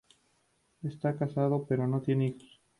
[0.81, 2.59] Está casado, pero no tiene hijos.